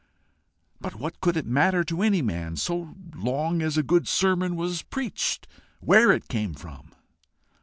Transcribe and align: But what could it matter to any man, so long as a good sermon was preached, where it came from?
But 0.79 0.95
what 0.95 1.21
could 1.21 1.37
it 1.37 1.45
matter 1.45 1.83
to 1.83 2.01
any 2.01 2.23
man, 2.23 2.55
so 2.55 2.95
long 3.15 3.61
as 3.61 3.77
a 3.77 3.83
good 3.83 4.07
sermon 4.07 4.55
was 4.55 4.81
preached, 4.81 5.47
where 5.79 6.11
it 6.11 6.27
came 6.27 6.55
from? 6.55 6.89